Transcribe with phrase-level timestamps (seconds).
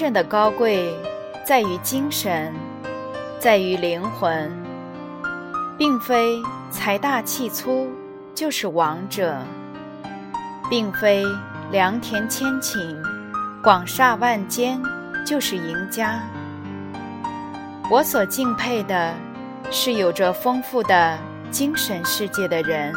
[0.00, 0.98] 真正的高贵，
[1.44, 2.54] 在于精神，
[3.38, 4.50] 在于灵魂，
[5.76, 6.40] 并非
[6.70, 7.86] 财大气粗
[8.34, 9.36] 就是王者，
[10.70, 11.22] 并非
[11.70, 12.96] 良田千顷、
[13.62, 14.80] 广厦万间
[15.26, 16.18] 就是赢家。
[17.90, 19.12] 我所敬佩的，
[19.70, 21.18] 是有着丰富的
[21.50, 22.94] 精神世界的人。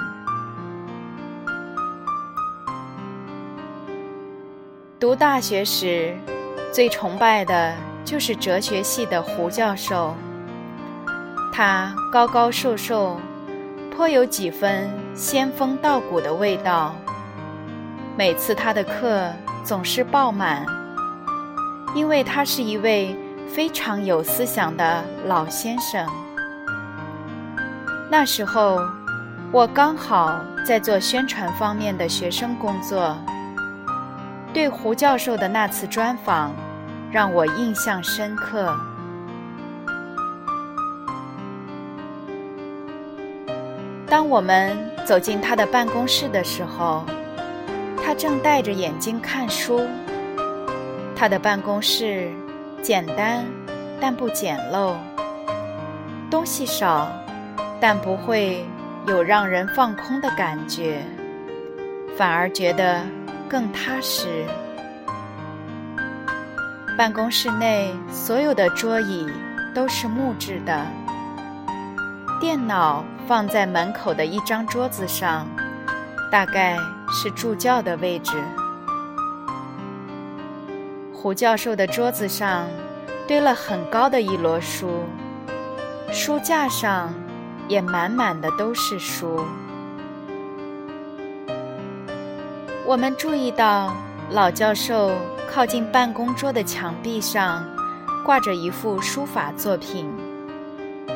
[4.98, 6.15] 读大学时。
[6.73, 7.72] 最崇拜的
[8.04, 10.16] 就是哲学系的胡教授。
[11.54, 13.20] 他高高瘦瘦，
[13.96, 16.96] 颇有几分仙风道骨的味道。
[18.18, 19.32] 每次他的课
[19.63, 20.66] 总是爆满，
[21.94, 23.16] 因为他是一位
[23.48, 26.04] 非常有思想的老先生。
[28.10, 28.82] 那时候，
[29.51, 33.16] 我刚好在做宣传方面的学生工作。
[34.54, 36.54] 对胡教授的那次专访，
[37.12, 38.71] 让我印象深刻。
[44.07, 47.04] 当我们走进他的办公室的时候，
[48.05, 49.82] 他正戴着眼镜看书。
[51.15, 52.29] 他的办公室
[52.82, 53.43] 简单，
[53.99, 54.93] 但不简陋；
[56.29, 57.12] 东西少，
[57.82, 58.63] 但不会
[59.07, 61.01] 有让人放空的感觉，
[62.15, 63.01] 反而觉得。
[63.54, 64.47] 更踏实。
[66.97, 69.29] 办公室内所有的桌椅
[69.75, 70.84] 都是木质的，
[72.41, 75.47] 电脑放在门口的一张桌子上，
[76.31, 76.79] 大概
[77.11, 78.44] 是助教的位置。
[81.13, 82.66] 胡教授的桌子上
[83.28, 85.03] 堆了很高的一摞书，
[86.11, 87.13] 书架上
[87.67, 89.45] 也满满的都是书。
[92.85, 93.95] 我们注意到，
[94.31, 95.11] 老教授
[95.49, 97.66] 靠近办公桌的墙壁上
[98.25, 100.05] 挂着一幅书法作品，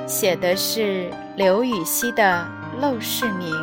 [0.08, 2.48] 写的是刘禹锡的
[2.82, 3.54] 《陋室铭》：“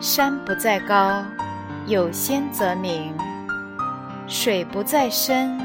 [0.00, 1.22] 山不在高，
[1.86, 3.12] 有仙则名；
[4.26, 5.56] 水不在深，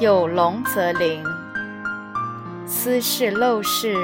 [0.00, 1.24] 有龙则灵。
[2.66, 3.96] 斯是陋室，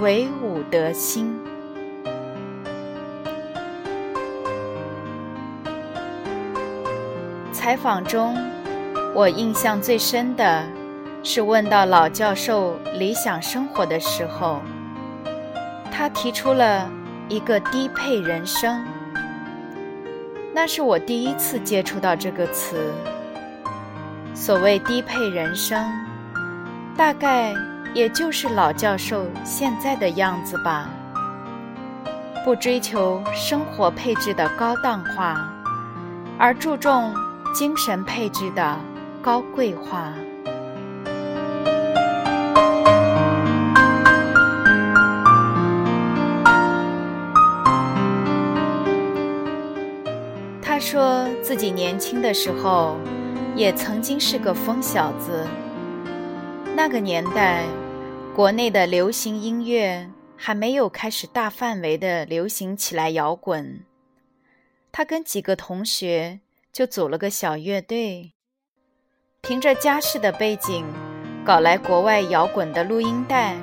[0.00, 1.34] 惟吾德馨。”
[7.70, 8.36] 采访中，
[9.14, 10.64] 我印象最深的
[11.22, 14.60] 是问到老教授理想生活的时候，
[15.88, 16.90] 他提出了
[17.28, 18.84] 一个低配人生。
[20.52, 22.92] 那是我第一次接触到这个词。
[24.34, 25.88] 所谓低配人生，
[26.96, 27.54] 大概
[27.94, 30.88] 也就是老教授现在的样子吧。
[32.44, 35.48] 不追求生活配置的高档化，
[36.36, 37.14] 而注重。
[37.52, 38.78] 精神配置的
[39.20, 40.14] 高贵化。
[50.62, 52.96] 他说自己年轻的时候，
[53.54, 55.46] 也曾经是个疯小子。
[56.76, 57.64] 那个年代，
[58.34, 63.84] 国内的流行音乐还没有开始大范围的流行起来摇滚。
[64.92, 66.40] 他跟几个同学。
[66.72, 68.32] 就组了个小乐队，
[69.42, 70.84] 凭着家世的背景，
[71.44, 73.56] 搞来国外摇滚的录音带，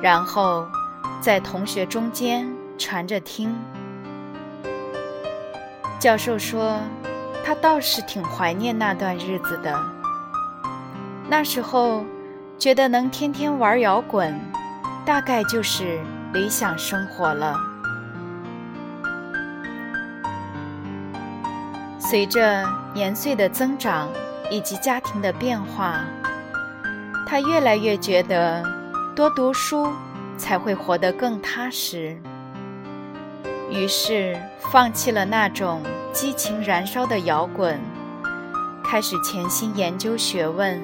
[0.00, 0.64] 然后
[1.20, 2.48] 在同学中间
[2.78, 3.52] 传着听。
[5.98, 6.78] 教授说，
[7.44, 9.76] 他倒是挺怀念那段日子的。
[11.28, 12.04] 那时候，
[12.58, 14.38] 觉得能天天玩摇滚，
[15.04, 16.00] 大概就是
[16.32, 17.56] 理想生活了。
[22.10, 24.08] 随着年岁的增长
[24.50, 26.04] 以及家庭的变化，
[27.24, 28.64] 他越来越觉得
[29.14, 29.88] 多读书
[30.36, 32.20] 才会活得更踏实。
[33.70, 34.36] 于是
[34.72, 37.78] 放弃了那种激情燃烧的摇滚，
[38.82, 40.82] 开始潜心研究学问。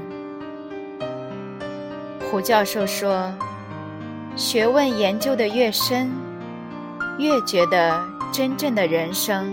[2.31, 3.35] 胡教授说
[4.39, 6.09] ：“学问研究的越深，
[7.19, 8.01] 越觉得
[8.31, 9.53] 真正的人生。”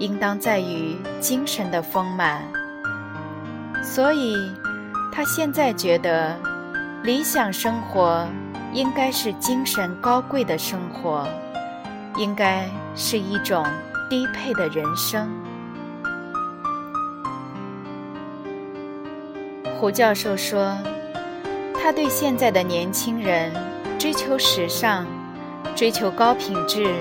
[0.00, 2.42] 应当在于精神的丰满。
[3.82, 4.34] 所以，
[5.12, 6.36] 他现在觉得，
[7.02, 8.26] 理想生活
[8.72, 11.28] 应该是精神高贵的生活，
[12.16, 13.64] 应该是一种
[14.08, 15.30] 低配的人生。
[19.78, 20.76] 胡教授说，
[21.74, 23.52] 他对现在的年轻人
[23.98, 25.06] 追求时尚、
[25.74, 26.94] 追求高品质、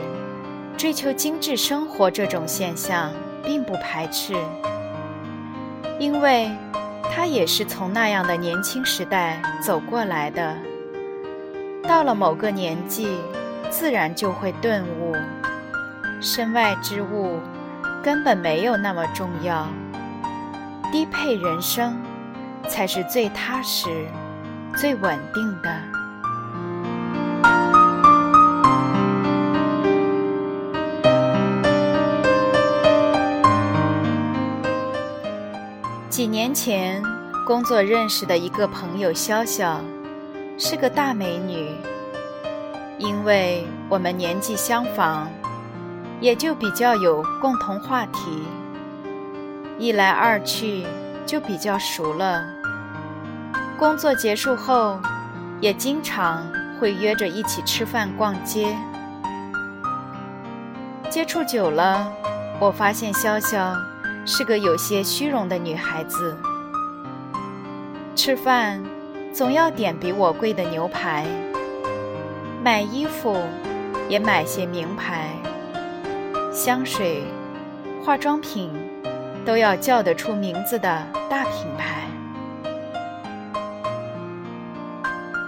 [0.80, 3.12] 追求精致生活这种现象
[3.44, 4.34] 并不排斥，
[6.00, 6.50] 因为。
[7.12, 10.56] 他也是从那样的年轻时代走过来的。
[11.84, 13.18] 到了某个年纪，
[13.70, 15.16] 自然就会顿悟，
[16.22, 17.40] 身外之物
[18.04, 19.68] 根本没有那么重要，
[20.92, 22.00] 低配人生
[22.68, 23.90] 才是最踏实、
[24.78, 25.89] 最稳定的。
[36.40, 37.04] 年前，
[37.46, 39.76] 工作认识的一个朋友潇潇，
[40.58, 41.76] 是个大美女。
[42.98, 45.28] 因为我们年纪相仿，
[46.22, 48.42] 也就比较有共同话题，
[49.78, 50.86] 一来二去
[51.26, 52.42] 就比较熟了。
[53.78, 54.98] 工作结束后，
[55.60, 56.48] 也经常
[56.80, 58.74] 会约着一起吃饭、逛街。
[61.10, 62.10] 接触久了，
[62.62, 63.76] 我发现潇潇。
[64.26, 66.38] 是个有些虚荣的女孩子，
[68.16, 68.82] 吃饭
[69.34, 71.26] 总要点比我贵的牛排，
[72.64, 73.38] 买衣服
[74.08, 75.30] 也买些名牌，
[76.54, 77.24] 香水、
[78.04, 78.72] 化妆品
[79.46, 82.06] 都要叫得出名字的大品牌。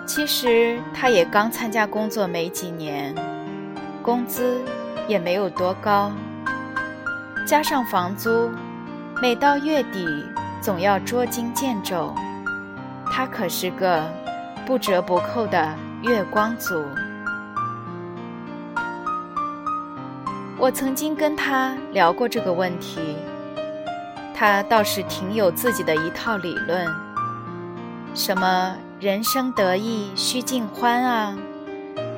[0.07, 3.13] 其实她也刚参加工作没几年，
[4.01, 4.59] 工资
[5.07, 6.11] 也没有多高，
[7.51, 8.49] 加上房租。
[9.21, 10.07] 每到月底，
[10.61, 12.15] 总要捉襟见肘。
[13.07, 14.09] 他可是个
[14.65, 16.81] 不折不扣的月光族。
[20.57, 23.17] 我曾经跟他聊过这个问题，
[24.33, 26.87] 他倒是挺有自己的一套理论，
[28.13, 31.35] 什么人生得意须尽欢啊，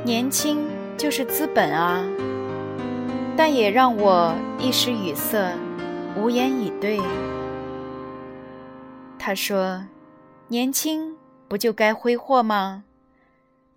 [0.04, 0.60] 年轻
[0.96, 2.04] 就是资本啊，
[3.36, 5.54] 但也让我一时语塞。
[6.16, 7.02] 无言以对。
[9.18, 9.86] 他说
[10.50, 12.84] ：“年轻不就该挥霍吗？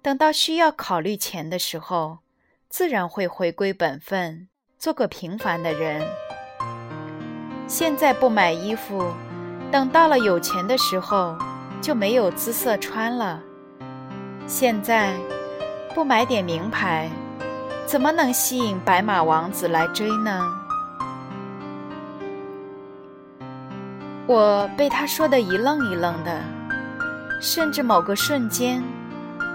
[0.02, 2.18] 等到需要考虑钱的时候，
[2.68, 4.48] 自然会回归本分，
[4.78, 6.06] 做个平凡的人。
[7.66, 9.02] 现在不买衣服，
[9.72, 11.36] 等到了有钱的时候，
[11.80, 13.42] 就没有姿色穿了。
[14.46, 15.14] 现在
[15.94, 17.08] 不买点名牌，
[17.86, 20.40] 怎么能吸引白马王子来追呢？”
[24.26, 26.40] 我被他说的一愣一愣的，
[27.40, 28.82] 甚至某个瞬间，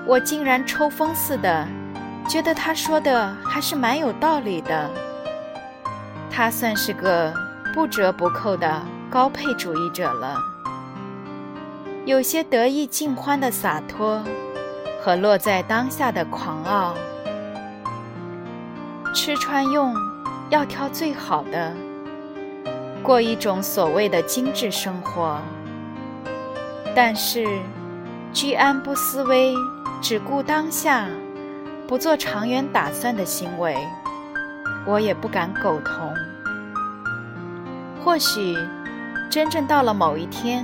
[0.08, 1.68] 我竟然抽风似的，
[2.30, 4.90] 觉得他说的还是蛮有道理的。
[6.30, 7.34] 他算是个
[7.74, 10.38] 不折不扣的高配主义者了，
[12.06, 14.24] 有些得意尽欢的洒脱
[15.04, 16.96] 和落在当下的狂傲，
[19.14, 19.96] 吃穿用
[20.50, 21.74] 要挑最好的。
[23.04, 25.40] 过一种所谓的精致生活，
[26.96, 27.48] 但是
[28.32, 29.56] 居安不思危、
[30.02, 31.08] 只顾当下、
[31.88, 33.76] 不做长远打算的行为，
[34.86, 36.14] 我也不敢苟同。
[38.04, 38.56] 或许
[39.32, 40.64] 真正到了某一天，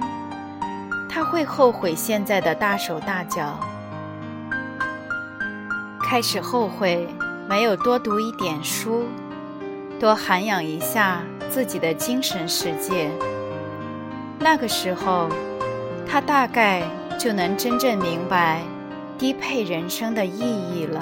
[1.09, 3.59] 他会后悔现在的大手大脚，
[6.03, 7.07] 开始后悔
[7.47, 9.05] 没有多读一点书，
[9.99, 11.21] 多涵养一下。
[11.49, 13.09] 自己的精神世界，
[14.37, 15.29] 那个时候，
[16.05, 16.83] 他大概
[17.17, 18.61] 就能真正明白
[19.17, 21.01] 低配人生的意义了。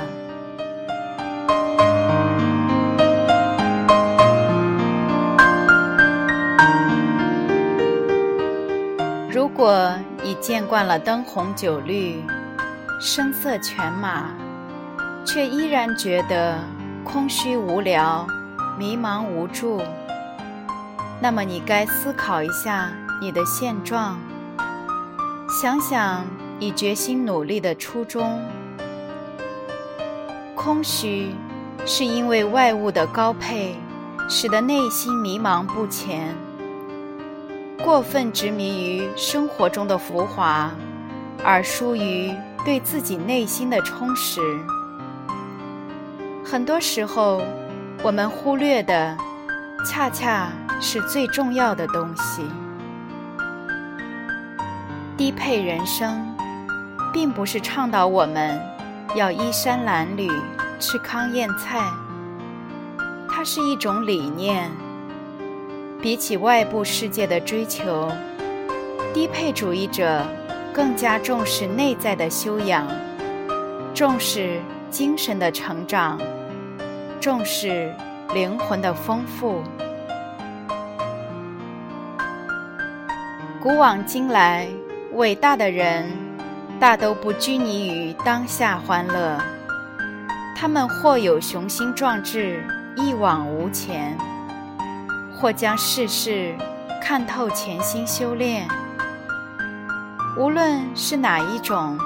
[9.31, 9.91] 如果
[10.23, 12.23] 你见惯了灯红酒绿、
[13.01, 14.29] 声色犬马，
[15.25, 16.59] 却依然觉得
[17.03, 18.27] 空虚无聊、
[18.77, 19.81] 迷茫无助。
[21.19, 24.19] 那么你该思考一下你的现状，
[25.49, 26.23] 想想
[26.59, 28.39] 你决心努力的初衷。
[30.55, 31.33] 空虚，
[31.85, 33.75] 是因为外物的高配，
[34.29, 36.35] 使得内心迷茫不前，
[37.83, 40.71] 过分执迷于生活中的浮华，
[41.43, 44.41] 而疏于对自己内心的充实。
[46.45, 47.41] 很多时候，
[48.03, 49.17] 我们忽略的，
[49.85, 50.49] 恰恰。
[50.81, 52.43] 是最重要的东西。
[55.15, 56.35] 低配人生，
[57.13, 58.59] 并不是倡导我们
[59.15, 60.29] 要衣衫褴褛、
[60.77, 61.79] 吃糠咽菜。
[63.29, 64.69] 它是一种理念。
[66.01, 68.11] 比起外部世界的追求，
[69.13, 70.25] 低配主义者
[70.73, 72.85] 更加重视内在的修养，
[73.93, 74.59] 重视
[74.91, 76.19] 精神的成长，
[77.25, 77.91] 重视
[78.35, 79.63] 灵魂的丰富。
[83.59, 84.67] 古往今来，
[85.13, 86.07] 伟大的人
[86.79, 89.41] 大都不拘泥于当下欢乐，
[90.55, 92.63] 他们或有雄心壮志，
[92.95, 94.15] 一往无前；
[95.35, 96.55] 或将世事
[97.01, 98.67] 看透，潜心修炼。
[100.37, 101.97] 无论是哪一种，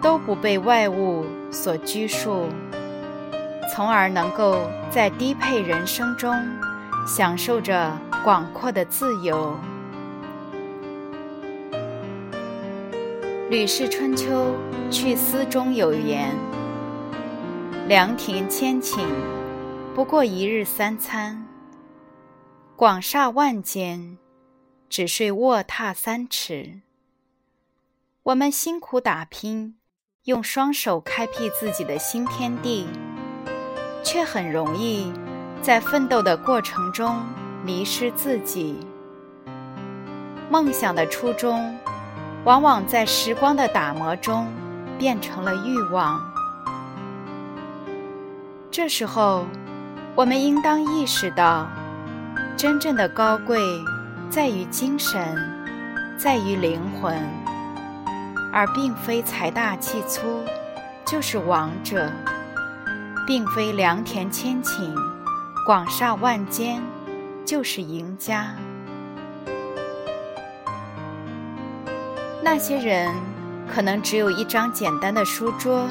[0.00, 2.46] 都不被外物所拘束，
[3.74, 6.34] 从而能够在低配人生中
[7.06, 9.56] 享受着广阔的自由。
[13.50, 14.54] 《吕氏春秋·
[14.90, 16.34] 去思》中有言
[17.88, 19.06] ：“良田千顷，
[19.94, 21.46] 不过一日三餐；
[22.76, 24.18] 广厦万间，
[24.90, 26.80] 只睡卧榻三尺。”
[28.24, 29.76] 我们辛苦打拼，
[30.24, 32.86] 用双手开辟自己的新天地，
[34.02, 35.12] 却很容易
[35.62, 37.22] 在奋斗的过程中
[37.64, 38.86] 迷失自己。
[40.50, 41.76] 梦想的初衷。
[42.44, 44.46] 往往在时光的打磨中，
[44.96, 46.18] 变成了欲望。
[48.70, 49.44] 这时候，
[50.14, 51.66] 我们应当意识到，
[52.56, 53.60] 真正的高贵
[54.30, 55.36] 在于精神，
[56.16, 57.12] 在于灵魂，
[58.52, 60.22] 而并非财大气粗
[61.04, 62.10] 就是王者，
[63.28, 64.90] 并非良田千顷、
[65.66, 66.82] 广厦万间
[67.44, 68.54] 就是赢家。
[72.42, 73.14] 那些人
[73.70, 75.86] 可能只有一张简单的书桌，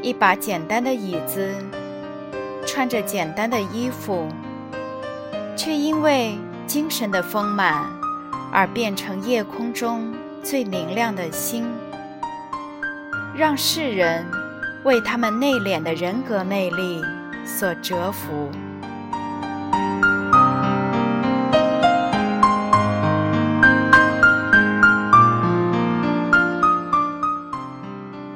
[0.00, 1.52] 一把简单的椅子，
[2.64, 4.28] 穿着简单的衣服，
[5.56, 7.84] 却因为精神的丰满
[8.52, 11.66] 而变成夜空中最明亮的星，
[13.36, 14.24] 让世人
[14.84, 17.02] 为他们内敛的人格魅力
[17.46, 18.50] 所折服。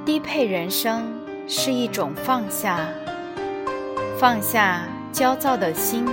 [0.07, 1.05] 低配人生
[1.47, 2.79] 是一种放下，
[4.19, 4.81] 放下
[5.13, 6.07] 焦躁的心，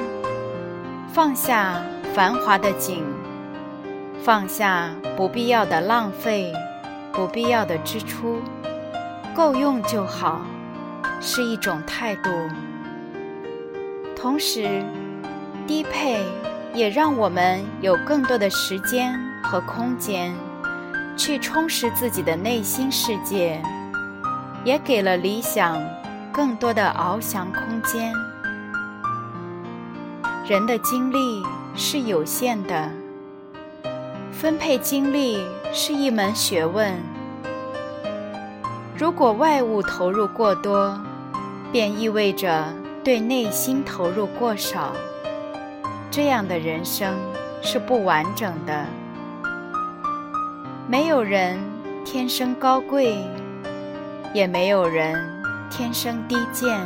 [1.13, 1.81] 放下
[2.13, 3.05] 繁华的景，
[4.21, 6.53] 放下不必要的浪费，
[7.13, 8.41] 不必要的支出，
[9.35, 10.41] 够用就好，
[11.19, 12.29] 是一种态度。
[14.15, 14.83] 同时，
[15.67, 16.23] 低配
[16.73, 19.13] 也让我们有更多的时间
[19.43, 20.33] 和空间，
[21.17, 23.61] 去充实自己的内心世界。
[24.63, 25.79] 也给了理想
[26.31, 28.11] 更多的翱翔空间。
[30.47, 31.43] 人的精力
[31.75, 32.89] 是有限的，
[34.31, 36.97] 分配精力是一门学问。
[38.97, 40.97] 如果外物投入过多，
[41.71, 42.73] 便意味着
[43.03, 44.93] 对内心投入过少，
[46.09, 47.13] 这样的人生
[47.61, 48.85] 是不完整的。
[50.87, 51.59] 没有人
[52.03, 53.17] 天生高贵。
[54.33, 55.15] 也没有人
[55.69, 56.77] 天生低贱，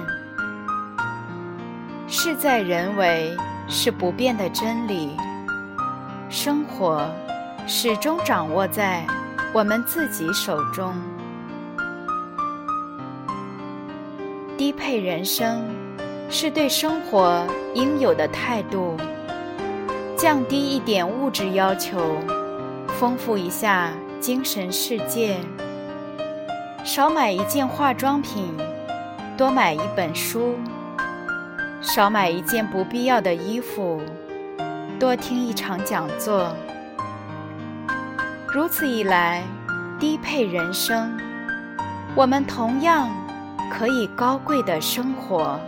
[2.07, 3.35] 事在人为
[3.67, 5.17] 是不变的真理。
[6.29, 7.09] 生活
[7.65, 9.03] 始终掌握在
[9.51, 10.93] 我们自己手中。
[14.59, 15.63] 低配人生
[16.29, 18.97] 是对生活应有的态度，
[20.17, 21.97] 降低一点物质要求，
[22.99, 25.37] 丰富一下精神世界。
[26.83, 28.53] 少买一件化妆品，
[29.37, 30.53] 多买一本书；
[31.79, 34.01] 少买一件不必要的衣服，
[34.99, 36.53] 多听一场讲座。
[38.53, 39.41] 如此一来，
[39.97, 41.17] 低配人生，
[42.13, 43.09] 我们同样
[43.69, 45.59] 可以高贵的生活。